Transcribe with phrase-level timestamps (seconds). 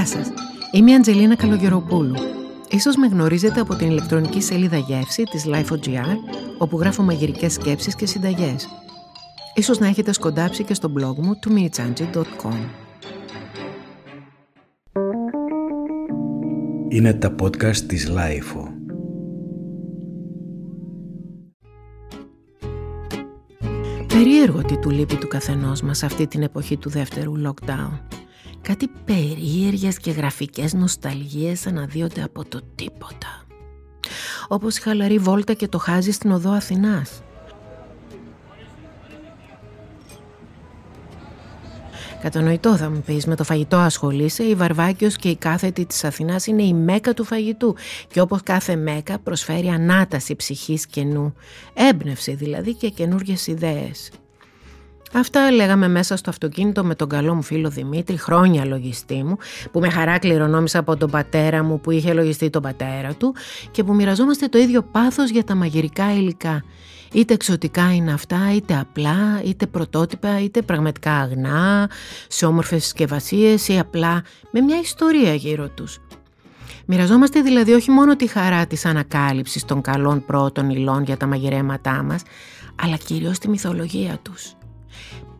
[0.00, 0.28] Γεια σας,
[0.72, 2.14] είμαι η Αντζελίνα Καλογεροπούλου.
[2.70, 6.16] Ίσως με γνωρίζετε από την ηλεκτρονική σελίδα γεύση της Life.gr,
[6.58, 8.68] όπου γράφω μαγειρικές σκέψεις και συνταγές.
[9.54, 12.56] Ίσως να έχετε σκοντάψει και στο blog μου του minichanji.com.
[16.88, 18.68] Είναι τα podcast της Life.
[24.06, 28.19] Περίεργο τι του λείπει του καθενός μας αυτή την εποχή του δεύτερου lockdown.
[28.70, 33.46] Κάτι περίεργες και γραφικές νοσταλγίες αναδύονται από το τίποτα.
[34.48, 37.22] Όπως η χαλαρή βόλτα και το χάζι στην οδό Αθηνάς.
[42.22, 46.46] Κατανοητό θα μου πεις, με το φαγητό ασχολείσαι, η Βαρβάκιος και η κάθετη της Αθηνάς
[46.46, 47.76] είναι η μέκα του φαγητού
[48.08, 51.34] και όπως κάθε μέκα προσφέρει ανάταση ψυχής και νου,
[51.74, 54.10] έμπνευση δηλαδή και καινούργιες ιδέες.
[55.14, 59.36] Αυτά λέγαμε μέσα στο αυτοκίνητο με τον καλό μου φίλο Δημήτρη, χρόνια λογιστή μου,
[59.70, 63.34] που με χαρά κληρονόμησα από τον πατέρα μου που είχε λογιστεί τον πατέρα του
[63.70, 66.64] και που μοιραζόμαστε το ίδιο πάθος για τα μαγειρικά υλικά.
[67.12, 71.90] Είτε εξωτικά είναι αυτά, είτε απλά, είτε πρωτότυπα, είτε πραγματικά αγνά,
[72.28, 75.98] σε όμορφες συσκευασίες ή απλά με μια ιστορία γύρω τους.
[76.86, 82.02] Μοιραζόμαστε δηλαδή όχι μόνο τη χαρά της ανακάλυψης των καλών πρώτων υλών για τα μαγειρέματά
[82.02, 82.22] μας,
[82.82, 84.54] αλλά κυρίως τη μυθολογία τους.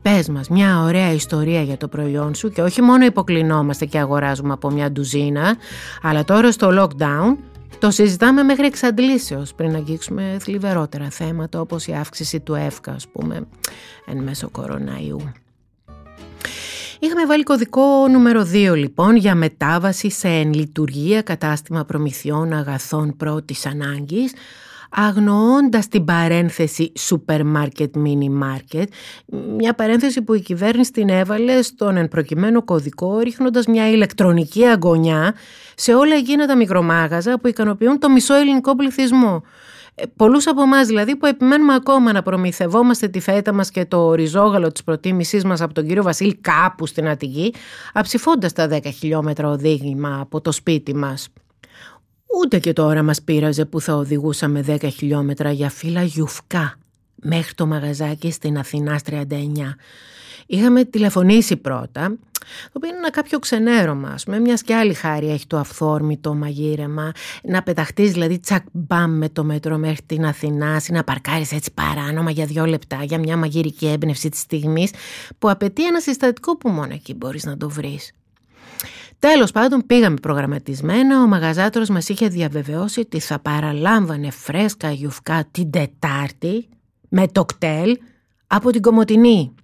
[0.03, 4.53] Πες μας μια ωραία ιστορία για το προϊόν σου και όχι μόνο υποκλεινόμαστε και αγοράζουμε
[4.53, 5.57] από μια ντουζίνα,
[6.03, 7.37] αλλά τώρα στο lockdown
[7.79, 13.47] το συζητάμε μέχρι εξαντλήσεως πριν αγγίξουμε θλιβερότερα θέματα όπως η αύξηση του ΕΦΚΑ, ας πούμε,
[14.07, 15.33] εν μέσω κοροναϊού.
[17.03, 23.67] Είχαμε βάλει κωδικό νούμερο 2 λοιπόν για μετάβαση σε εν λειτουργία κατάστημα προμηθειών αγαθών πρώτης
[23.67, 24.33] ανάγκης
[24.91, 28.93] αγνοώντας την παρένθεση σούπερ μάρκετ, μίνι μάρκετ,
[29.57, 35.35] μια παρένθεση που η κυβέρνηση την έβαλε στον εν προκειμένου κωδικό ρίχνοντας μια ηλεκτρονική αγωνιά
[35.75, 39.43] σε όλα εκείνα τα μικρομάγαζα που ικανοποιούν το μισό ελληνικό πληθυσμό.
[39.95, 44.15] Ε, πολλούς από εμάς δηλαδή που επιμένουμε ακόμα να προμηθευόμαστε τη φέτα μας και το
[44.15, 47.55] ριζόγαλο της προτίμησής μας από τον κύριο Βασίλη κάπου στην Αττική,
[47.93, 51.29] αψηφώντας τα 10 χιλιόμετρα οδήγημα από το σπίτι μας.
[52.39, 56.75] Ούτε και τώρα μας πείραζε που θα οδηγούσαμε 10 χιλιόμετρα για φύλλα γιουφκά
[57.15, 59.25] μέχρι το μαγαζάκι στην Αθηνά 39.
[60.47, 62.17] Είχαμε τηλεφωνήσει πρώτα,
[62.63, 66.35] το οποίο είναι ένα κάποιο ξενέρωμα, ας πούμε, μιας και άλλη χάρη έχει το αυθόρμητο
[66.35, 71.53] μαγείρεμα, να πεταχτείς δηλαδή τσακ μπαμ με το μέτρο μέχρι την Αθηνά ή να παρκάρεις
[71.53, 74.91] έτσι παράνομα για δύο λεπτά για μια μαγειρική έμπνευση της στιγμής
[75.39, 78.13] που απαιτεί ένα συστατικό που μόνο εκεί μπορείς να το βρεις.
[79.21, 85.71] Τέλος πάντων πήγαμε προγραμματισμένα, ο μαγαζάτρος μας είχε διαβεβαιώσει ότι θα παραλάμβανε φρέσκα γιουφκά την
[85.71, 86.69] Τετάρτη
[87.09, 87.99] με το κτέλ
[88.47, 89.55] από την Κομωτινή.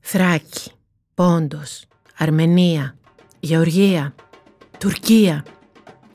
[0.00, 0.70] Θράκη,
[1.14, 1.84] Πόντος,
[2.18, 2.96] Αρμενία,
[3.40, 4.14] Γεωργία,
[4.78, 5.44] Τουρκία.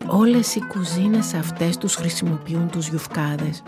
[0.08, 3.64] Όλες οι κουζίνες αυτές τους χρησιμοποιούν τους γιουφκάδες.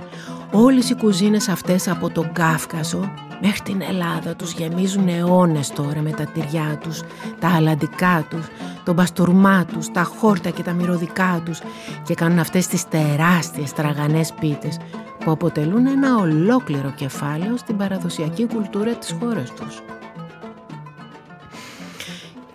[0.51, 3.13] Όλες οι κουζίνες αυτές από τον Κάφκασο
[3.45, 7.01] μέχρι την Ελλάδα τους γεμίζουν αιώνες τώρα με τα τυριά τους,
[7.39, 8.47] τα αλαντικά τους,
[8.83, 11.59] τον παστούρμά τους, τα χόρτα και τα μυρωδικά τους
[12.03, 14.77] και κάνουν αυτές τις τεράστιες τραγανές πίτες
[15.19, 19.81] που αποτελούν ένα ολόκληρο κεφάλαιο στην παραδοσιακή κουλτούρα της χώρας τους.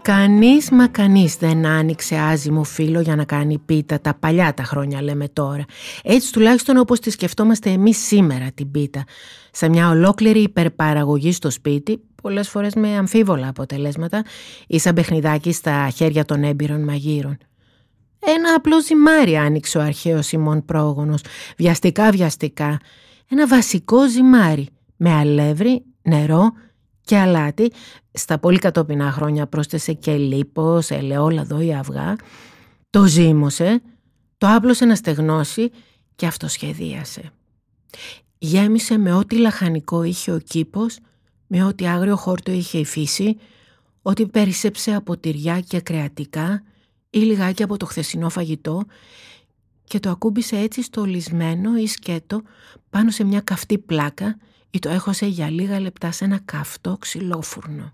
[0.09, 5.03] Κανείς μα κανείς δεν άνοιξε άζυμο φίλο για να κάνει πίτα τα παλιά τα χρόνια
[5.03, 5.65] λέμε τώρα.
[6.03, 9.05] Έτσι τουλάχιστον όπως τη σκεφτόμαστε εμείς σήμερα την πίτα.
[9.51, 14.25] Σε μια ολόκληρη υπερπαραγωγή στο σπίτι, πολλές φορές με αμφίβολα αποτελέσματα
[14.67, 17.37] ή σαν παιχνιδάκι στα χέρια των έμπειρων μαγείρων.
[18.19, 21.21] Ένα απλό ζυμάρι άνοιξε ο αρχαίος Σιμών Πρόγονος,
[21.57, 22.81] βιαστικά βιαστικά.
[23.31, 26.53] Ένα βασικό ζυμάρι με αλεύρι, νερό
[27.09, 27.73] και αλάτι
[28.13, 32.17] στα πολύ κατόπινα χρόνια πρόσθεσε και λίπος, ελαιόλαδο ή αυγά.
[32.91, 33.83] Το ζύμωσε,
[34.39, 35.71] το άπλωσε να στεγνώσει
[36.17, 37.31] και αυτοσχεδίασε.
[38.39, 40.99] Γέμισε με ό,τι λαχανικό είχε ο κήπος,
[41.47, 43.37] με ό,τι άγριο χόρτο είχε η φύση,
[44.03, 46.63] ό,τι περισσέψε από τυριά και κρεατικά
[47.11, 48.83] ή λιγάκι από το χθεσινό φαγητό
[49.85, 52.43] και το ακούμπησε έτσι στολισμένο ή σκέτο
[52.91, 54.39] πάνω σε μια καυτή πλάκα
[54.71, 57.93] ή το έχωσε για λίγα λεπτά σε ένα καυτό ξυλόφουρνο.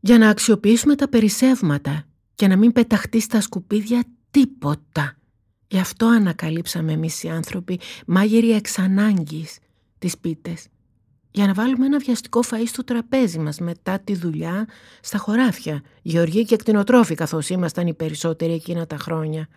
[0.00, 2.04] Για να αξιοποιήσουμε τα περισσεύματα
[2.34, 5.16] και να μην πεταχτεί στα σκουπίδια τίποτα.
[5.66, 9.58] Γι' αυτό ανακαλύψαμε εμείς οι άνθρωποι μάγειροι εξ ανάγκης
[9.98, 10.66] τις πίτες.
[11.30, 14.68] Για να βάλουμε ένα βιαστικό φαΐ στο τραπέζι μας μετά τη δουλειά
[15.00, 19.48] στα χωράφια, γεωργοί και κτηνοτρόφοι καθώς ήμασταν οι περισσότεροι εκείνα τα χρόνια.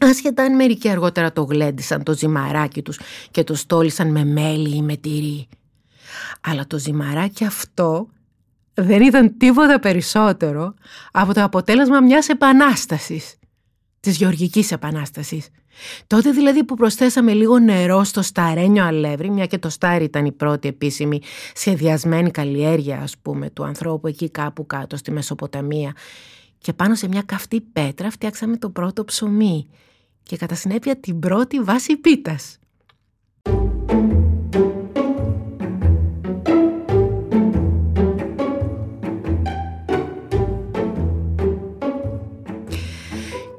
[0.00, 3.00] Άσχετα αν μερικοί αργότερα το γλέντισαν το ζυμαράκι τους
[3.30, 5.48] και το στόλισαν με μέλι ή με τυρί.
[6.40, 8.08] Αλλά το ζυμαράκι αυτό
[8.74, 10.74] δεν ήταν τίποτα περισσότερο
[11.12, 13.34] από το αποτέλεσμα μιας επανάστασης,
[14.00, 15.48] της Γεωργικής Επανάστασης.
[16.06, 20.32] Τότε δηλαδή που προσθέσαμε λίγο νερό στο σταρένιο αλεύρι, μια και το στάρι ήταν η
[20.32, 21.20] πρώτη επίσημη
[21.54, 25.92] σχεδιασμένη καλλιέργεια ας πούμε του ανθρώπου εκεί κάπου κάτω στη Μεσοποταμία
[26.58, 29.66] και πάνω σε μια καυτή πέτρα φτιάξαμε το πρώτο ψωμί
[30.30, 32.58] και κατά συνέπεια την πρώτη βάση πίτας.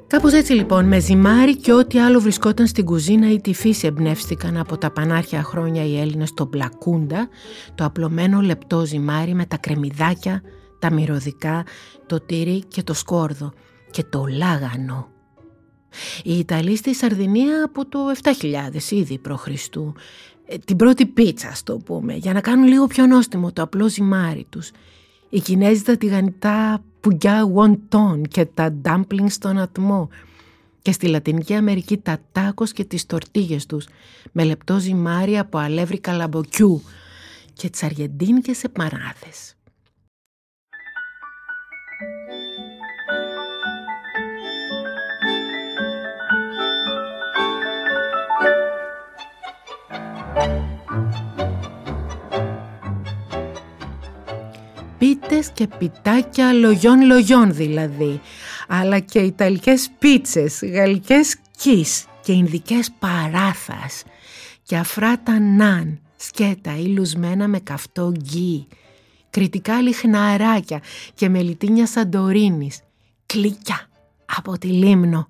[0.07, 4.57] Κάπως έτσι λοιπόν, με ζυμάρι και ό,τι άλλο βρισκόταν στην κουζίνα ή τη φύση εμπνεύστηκαν
[4.57, 7.29] από τα πανάρχια χρόνια οι Έλληνες το μπλακούντα,
[7.75, 10.41] το απλωμένο λεπτό ζυμάρι με τα κρεμμυδάκια,
[10.79, 11.65] τα μυρωδικά,
[12.05, 13.53] το τυρί και το σκόρδο
[13.91, 15.10] και το λάγανο.
[16.23, 19.47] Οι Ιταλοί στη Σαρδινία από το 7000 ήδη π.Χ.
[20.45, 24.45] Ε, την πρώτη πίτσα, το πούμε, για να κάνουν λίγο πιο νόστιμο το απλό ζυμάρι
[24.49, 24.71] τους.
[25.29, 30.09] Οι Κινέζοι τα τηγανιτά πουγκιά wonton και τα dumpling στον ατμό
[30.81, 33.87] και στη Λατινική Αμερική τα τάκος και τις τορτίγες τους
[34.31, 36.81] με λεπτό ζυμάρι από αλεύρι καλαμποκιού
[37.53, 39.55] και τις αργεντίνικες επαράδες.
[55.01, 58.21] Πίτες και πιτάκια λογιών λογιών δηλαδή,
[58.67, 64.03] αλλά και ιταλικές πίτσες, γαλλικές κις και ινδικές παράθας.
[64.63, 68.67] Και αφράτα ναν, σκέτα ή λουσμένα με καυτό γκί,
[69.29, 70.81] κριτικά λιχναράκια
[71.13, 72.79] και μελιτίνια σαντορίνης,
[73.25, 73.89] κλικιά
[74.37, 75.27] από τη Λίμνο,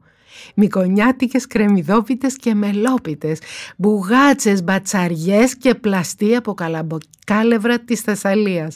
[0.55, 3.39] μικονιάτικες κρεμμυδόπιτες και μελόπιτες,
[3.77, 8.75] μπουγάτσες, μπατσαριές και πλαστή από καλαμποκάλευρα της Θεσσαλίας,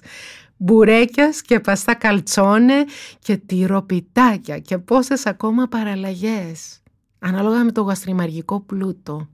[0.57, 2.85] μπουρέκιας και παστά καλτσόνε
[3.19, 6.81] και τυροπιτάκια και πόσες ακόμα παραλλαγές
[7.19, 9.27] ανάλογα με το γαστριμαργικό πλούτο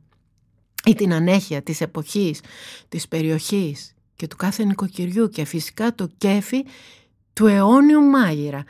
[0.85, 2.41] ή την ανέχεια της εποχής,
[2.89, 6.63] της περιοχής και του κάθε νοικοκυριού και φυσικά το κέφι
[7.33, 8.63] του αιώνιου μάγειρα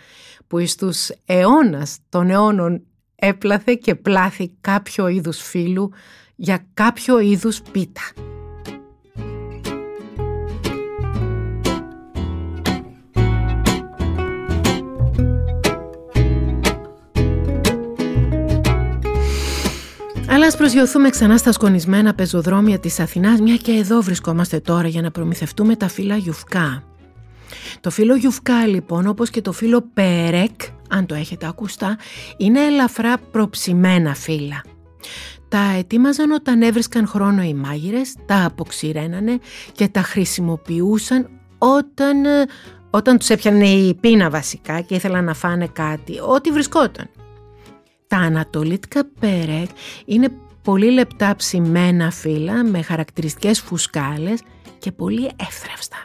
[0.47, 2.83] που εις τους αιώνας των αιώνων
[3.15, 5.91] έπλαθε και πλάθη κάποιο είδους φίλου
[6.35, 8.30] για κάποιο είδους πίτα.
[20.41, 25.01] Αλλά ας προσγειωθούμε ξανά στα σκονισμένα πεζοδρόμια της Αθηνάς, μια και εδώ βρισκόμαστε τώρα για
[25.01, 26.83] να προμηθευτούμε τα φύλλα γιουφκά.
[27.79, 30.51] Το φύλλο γιουφκά λοιπόν, όπως και το φύλλο περέκ,
[30.89, 31.97] αν το έχετε ακουστά,
[32.37, 34.63] είναι ελαφρά προψημένα φύλλα.
[35.49, 39.39] Τα ετοίμαζαν όταν έβρισκαν χρόνο οι μάγειρες, τα αποξηρένανε
[39.71, 42.45] και τα χρησιμοποιούσαν όταν, ε,
[42.89, 47.09] όταν τους έπιανε η πείνα βασικά και ήθελαν να φάνε κάτι, ό,τι βρισκόταν.
[48.11, 49.69] Τα ανατολίτικα περέκ
[50.05, 50.31] είναι
[50.63, 54.41] πολύ λεπτά ψημένα φύλλα με χαρακτηριστικές φουσκάλες
[54.79, 55.97] και πολύ εύθραυστα.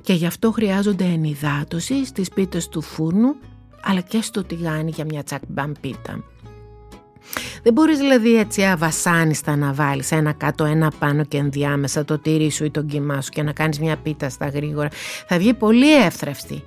[0.00, 3.36] Και γι' αυτό χρειάζονται ενυδάτωση στις πίτες του φούρνου
[3.82, 6.24] αλλά και στο τηγάνι για μια τσακμπαμ πίτα.
[7.62, 12.50] Δεν μπορείς δηλαδή έτσι αβασάνιστα να βάλεις ένα κάτω ένα πάνω και ενδιάμεσα το τύρι
[12.50, 14.88] σου ή τον κιμά σου και να κάνεις μια πίτα στα γρήγορα.
[15.28, 16.62] Θα βγει πολύ εύθραυστη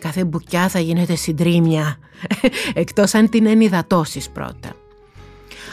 [0.00, 1.98] Κάθε μπουκιά θα γίνεται συντρίμια,
[2.74, 4.72] εκτός αν την ενυδατώσεις πρώτα.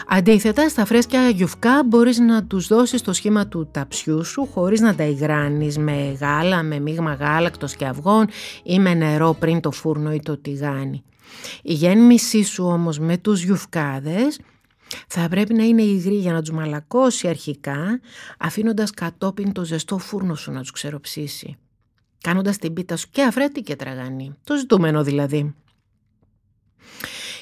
[0.08, 4.94] Αντίθετα, στα φρέσκια γιουφκά μπορείς να τους δώσεις το σχήμα του ταψιού σου χωρίς να
[4.94, 8.28] τα υγράνεις με γάλα, με μείγμα γάλακτος και αυγών
[8.62, 11.02] ή με νερό πριν το φούρνο ή το τηγάνι.
[11.62, 14.40] Η γέννησή σου όμως με τους γιουφκάδες
[15.06, 18.00] θα πρέπει να είναι υγρή για να τους μαλακώσει αρχικά,
[18.38, 21.56] αφήνοντας κατόπιν το ζεστό φούρνο σου να τους ξεροψήσει
[22.20, 24.34] κάνοντας την πίτα σου και αφράτη και τραγανή.
[24.44, 25.54] Το ζητούμενο δηλαδή.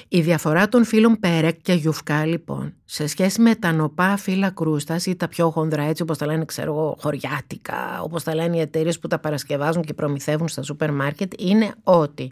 [0.09, 5.05] Η διαφορά των φύλων Περέκ και Γιουφκά λοιπόν σε σχέση με τα νωπά φύλλα κρούστας
[5.05, 8.59] ή τα πιο χονδρά έτσι όπως τα λένε ξέρω εγώ χωριάτικα όπως τα λένε οι
[8.59, 12.31] εταιρείες που τα παρασκευάζουν και προμηθεύουν στα σούπερ μάρκετ είναι ότι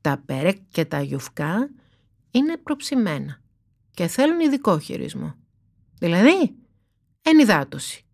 [0.00, 1.70] τα Περέκ και τα Γιουφκά
[2.30, 3.40] είναι προψημένα
[3.90, 5.34] και θέλουν ειδικό χειρισμό.
[5.98, 6.54] Δηλαδή
[7.22, 8.04] ενυδάτωση.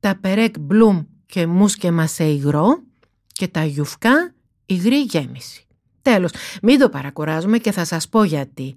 [0.00, 2.82] Τα Περέκ Bloom και μουσκεμα σε υγρό
[3.26, 4.34] και τα γιουφκά
[4.66, 5.66] υγρή γέμιση.
[6.02, 6.30] Τέλος,
[6.62, 8.76] μην το παρακουράζουμε και θα σας πω γιατί.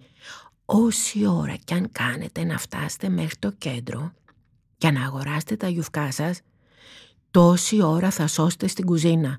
[0.65, 4.13] Όση ώρα κι αν κάνετε να φτάσετε μέχρι το κέντρο
[4.77, 6.41] και να αγοράσετε τα γιουφκά σας,
[7.31, 9.37] τόση ώρα θα σώσετε στην κουζίνα,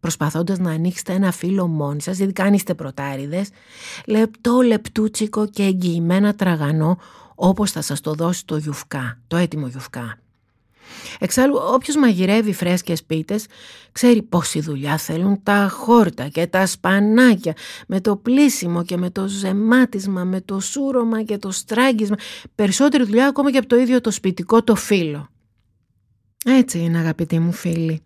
[0.00, 3.48] προσπαθώντας να ανοίξετε ένα φύλλο μόνοι σας, ειδικά αν είστε πρωτάριδες,
[4.06, 6.98] λεπτό λεπτούτσικο και εγγυημένα τραγανό,
[7.34, 10.18] όπως θα σας το δώσει το γιουφκά, το έτοιμο γιουφκά.
[11.18, 13.46] Εξάλλου, όποιος μαγειρεύει φρέσκες πίτες,
[13.92, 17.54] ξέρει πόση δουλειά θέλουν τα χόρτα και τα σπανάκια,
[17.86, 22.16] με το πλήσιμο και με το ζεμάτισμα, με το σούρωμα και το στράγγισμα,
[22.54, 25.28] περισσότερη δουλειά ακόμα και από το ίδιο το σπιτικό το φύλλο.
[26.44, 28.02] Έτσι είναι αγαπητοί μου φίλοι.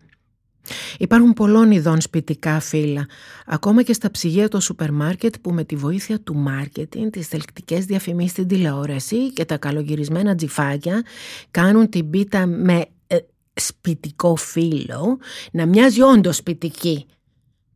[0.99, 3.07] Υπάρχουν πολλών ειδών σπιτικά φύλλα,
[3.47, 7.85] ακόμα και στα ψυγεία του σούπερ μάρκετ που με τη βοήθεια του μάρκετινγκ, τις θελκτικές
[7.85, 11.03] διαφημίσεις στην τηλεόραση και τα καλογυρισμένα τζιφάκια
[11.51, 13.17] κάνουν την πίτα με ε,
[13.55, 15.19] σπιτικό φύλλο
[15.53, 17.07] να μοιάζει όντως σπιτική.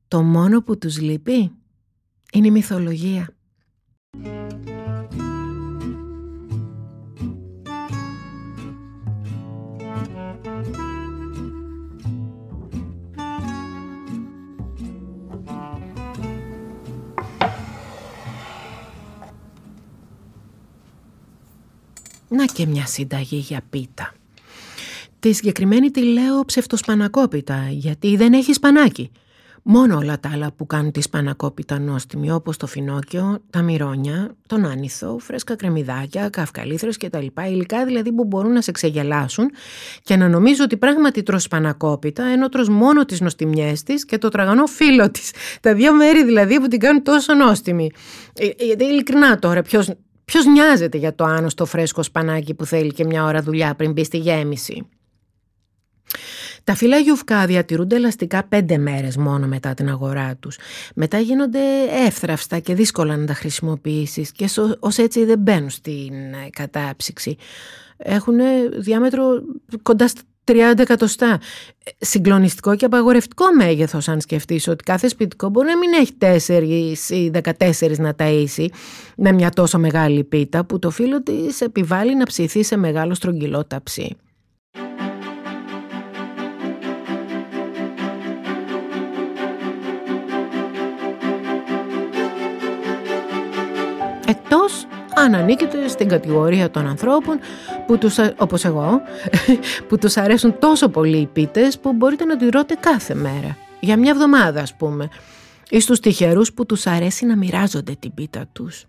[0.09, 1.51] Το μόνο που τους λείπει
[2.33, 3.29] είναι η μυθολογία.
[22.29, 24.13] Να και μια συνταγή για πίτα.
[25.21, 29.11] Τη συγκεκριμένη τη λέω ψευτοσπανακόπιτα, γιατί δεν έχει σπανάκι.
[29.63, 34.65] Μόνο όλα τα άλλα που κάνουν τη σπανακόπιτα νόστιμη, όπως το φινόκιο, τα μυρόνια, τον
[34.65, 39.51] άνηθο, φρέσκα κρεμμυδάκια, καυκαλίθρες και τα λοιπά, υλικά δηλαδή που μπορούν να σε ξεγελάσουν
[40.03, 44.29] και να νομίζω ότι πράγματι τρως σπανακόπιτα, ενώ τρως μόνο τις νοστιμιές της και το
[44.29, 45.33] τραγανό φίλο της.
[45.61, 47.91] Τα δύο μέρη δηλαδή που την κάνουν τόσο νόστιμη.
[48.35, 49.91] Ε, ε, γιατί ειλικρινά τώρα, ποιος
[50.29, 54.05] Ποιος νοιάζεται για το άνοστο φρέσκο σπανάκι που θέλει και μια ώρα δουλειά πριν μπει
[54.05, 54.89] στη γέμιση;
[56.65, 60.59] Τα φύλλα γιουφκά διατηρούνται ελαστικά πέντε μέρες μόνο μετά την αγορά τους.
[60.95, 61.59] Μετά γίνονται
[62.07, 67.37] εύθραυστα και δύσκολα να τα χρησιμοποιήσεις και ως έτσι δεν μπαίνουν στην ε, κατάψυξη.
[67.97, 68.39] Έχουν
[68.79, 69.25] διάμετρο
[69.83, 71.41] κοντά στα 30 εκατοστά.
[71.99, 76.13] Συγκλονιστικό και απαγορευτικό μέγεθος αν σκεφτείς ότι κάθε σπιτικό μπορεί να μην έχει
[76.47, 78.67] 4 ή 14 να ταΐσει
[79.17, 83.65] με μια τόσο μεγάλη πίτα που το φίλο της επιβάλλει να ψηθεί σε μεγάλο στρογγυλό
[83.65, 84.17] ταψί.
[94.27, 94.88] Εκτός
[95.19, 97.39] αν ανήκετε στην κατηγορία των ανθρώπων
[97.87, 99.01] που τους, όπως εγώ,
[99.89, 103.57] που τους αρέσουν τόσο πολύ οι πίτες που μπορείτε να τη τρώτε κάθε μέρα.
[103.81, 105.09] Για μια εβδομάδα ας πούμε.
[105.71, 108.85] Ή στους τυχερούς που τους αρέσει να μοιράζονται την πίτα τους.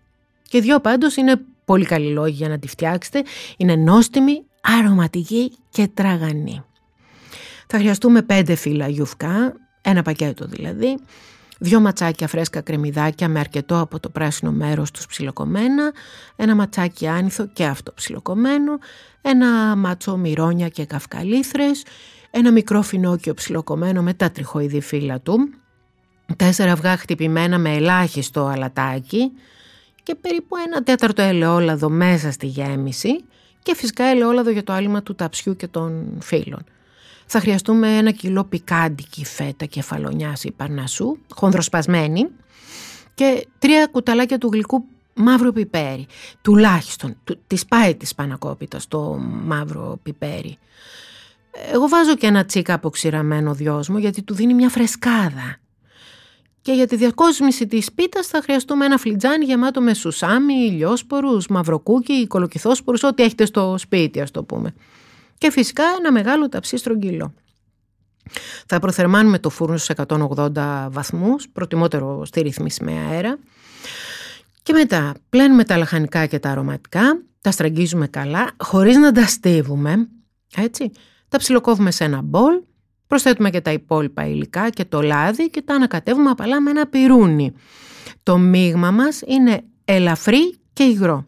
[0.49, 3.23] Και δυο πάντως είναι πολύ καλή λόγοι για να τη φτιάξετε.
[3.57, 6.63] Είναι νόστιμη, αρωματική και τραγανή.
[7.67, 10.99] Θα χρειαστούμε πέντε φύλλα γιουφκά, ένα πακέτο δηλαδή,
[11.61, 15.93] Δυο ματσάκια φρέσκα κρεμμυδάκια με αρκετό από το πράσινο μέρος τους ψιλοκομμένα,
[16.35, 18.77] ένα ματσάκι άνηθο και αυτό ψιλοκομμένο,
[19.21, 21.83] ένα ματσό μυρόνια και καυκαλίθρες,
[22.31, 25.49] ένα μικρό φινόκιο ψιλοκομμένο με τα τριχοειδή φύλλα του,
[26.35, 29.31] τέσσερα αυγά χτυπημένα με ελάχιστο αλατάκι
[30.03, 33.23] και περίπου ένα τέταρτο ελαιόλαδο μέσα στη γέμιση
[33.63, 36.63] και φυσικά ελαιόλαδο για το άλυμα του ταψιού και των φύλων.
[37.31, 42.27] Θα χρειαστούμε ένα κιλό πικάντικη φέτα κεφαλονιάς ή παρνασού, χονδροσπασμένη
[43.13, 44.83] και τρία κουταλάκια του γλυκού
[45.13, 46.07] μαύρο πιπέρι.
[46.41, 47.17] Τουλάχιστον,
[47.47, 50.57] της πάει της πανακόπιτας το μαύρο πιπέρι.
[51.73, 55.57] Εγώ βάζω και ένα τσίκα αποξηραμένο δυόσμο γιατί του δίνει μια φρεσκάδα.
[56.61, 62.27] Και για τη διακόσμηση της πίτας θα χρειαστούμε ένα φλιτζάνι γεμάτο με σουσάμι, ηλιόσπορους, μαυροκούκι,
[62.27, 64.73] κολοκυθόσπορους, ό,τι έχετε στο σπίτι ας το πούμε
[65.39, 67.33] και φυσικά ένα μεγάλο ταψί στρογγύλο.
[68.65, 73.37] Θα προθερμάνουμε το φούρνο στους 180 βαθμούς, προτιμότερο στη ρύθμιση με αέρα.
[74.63, 80.07] Και μετά πλένουμε τα λαχανικά και τα αρωματικά, τα στραγγίζουμε καλά, χωρίς να τα στίβουμε,
[80.55, 80.91] έτσι.
[81.29, 82.61] Τα ψιλοκόβουμε σε ένα μπολ,
[83.07, 87.53] προσθέτουμε και τα υπόλοιπα υλικά και το λάδι και τα ανακατεύουμε απαλά με ένα πυρούνι.
[88.23, 91.25] Το μείγμα μας είναι ελαφρύ και υγρό.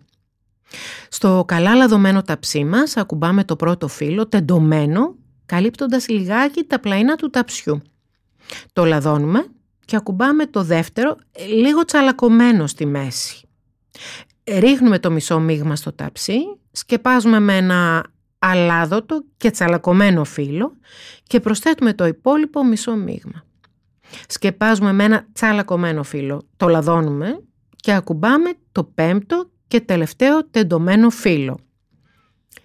[1.13, 5.15] Στο καλά λαδωμένο ταψί μας ακουμπάμε το πρώτο φύλλο τεντωμένο,
[5.45, 7.81] καλύπτοντας λιγάκι τα πλαϊνά του ταψιού.
[8.73, 9.45] Το λαδώνουμε
[9.85, 13.47] και ακουμπάμε το δεύτερο λίγο τσαλακωμένο στη μέση.
[14.43, 16.37] Ρίχνουμε το μισό μείγμα στο ταψί,
[16.71, 18.05] σκεπάζουμε με ένα
[18.39, 20.73] αλάδοτο και τσαλακωμένο φύλλο
[21.23, 23.43] και προσθέτουμε το υπόλοιπο μισό μείγμα.
[24.27, 27.41] Σκεπάζουμε με ένα τσαλακωμένο φύλλο, το λαδώνουμε
[27.75, 31.59] και ακουμπάμε το πέμπτο και τελευταίο τεντωμένο φύλλο.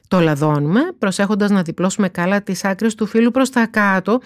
[0.09, 4.21] Το λαδώνουμε προσέχοντας να διπλώσουμε καλά τις άκρες του φύλλου προς τα κάτω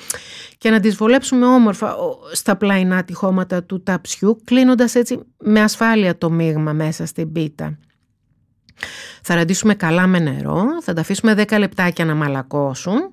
[0.59, 1.97] και να τις βολέψουμε όμορφα
[2.33, 7.79] στα πλαϊνά τυχώματα του ταψιού κλείνοντας έτσι με ασφάλεια το μείγμα μέσα στην πίτα.
[9.23, 13.13] Θα ραντίσουμε καλά με νερό, θα τα αφήσουμε 10 λεπτάκια να μαλακώσουν.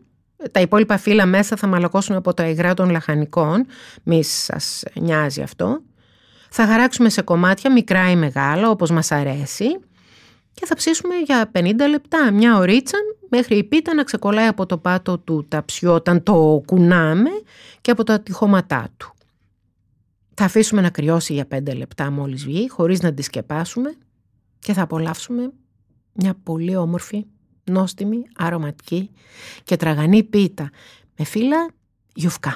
[0.52, 3.66] Τα υπόλοιπα φύλλα μέσα θα μαλακώσουν από τα υγρά των λαχανικών,
[4.04, 5.82] μη σας νοιάζει αυτό.
[6.60, 9.66] Θα χαράξουμε σε κομμάτια μικρά ή μεγάλα όπως μας αρέσει
[10.54, 12.98] και θα ψήσουμε για 50 λεπτά, μια ωρίτσα
[13.30, 17.30] μέχρι η πίτα να ξεκολλάει από το πάτο του ταψιού όταν το κουνάμε
[17.82, 19.14] και από τα τυχώματά του.
[20.34, 23.96] Θα αφήσουμε να κρυώσει για πέντε λεπτά μόλις βγει, χωρίς να τη σκεπάσουμε
[24.60, 25.52] και θα απολαύσουμε
[26.14, 27.26] μια πολύ όμορφη,
[27.64, 29.12] νόστιμη, αρωματική
[29.64, 30.70] και τραγανή πίτα
[31.18, 31.68] με φύλλα
[32.14, 32.56] γιουφκά.